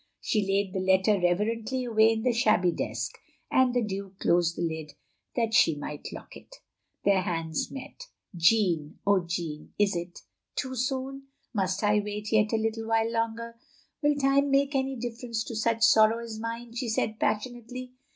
She 0.19 0.41
laid 0.47 0.73
the 0.73 0.79
letter 0.79 1.21
reverently 1.21 1.83
away 1.83 2.11
in 2.13 2.23
the 2.23 2.33
shabby 2.33 2.71
desk; 2.71 3.19
and 3.51 3.71
the 3.71 3.83
Duke 3.83 4.17
closed 4.17 4.55
the 4.57 4.63
lid 4.63 4.93
that 5.35 5.53
she 5.53 5.75
might 5.75 6.07
lock 6.11 6.35
it. 6.35 6.55
Their 7.05 7.21
hands 7.21 7.69
met. 7.69 8.07
"Jeanne, 8.35 8.97
oh, 9.05 9.23
Jeanne, 9.23 9.75
is 9.77 9.95
it— 9.95 10.21
^toosoon? 10.59 11.25
Must 11.53 11.83
I 11.83 11.99
wait 11.99 12.31
yet 12.31 12.51
a 12.51 12.57
little 12.57 12.87
while 12.87 13.11
longer?"" 13.11 13.59
Will 14.01 14.15
time 14.15 14.49
make 14.49 14.73
any 14.73 14.97
diflFerence 14.97 15.45
to 15.45 15.55
such 15.55 15.83
sorrow 15.83 16.17
as 16.23 16.39
mine?" 16.39 16.73
she 16.73 16.89
said 16.89 17.19
passionately. 17.19 17.91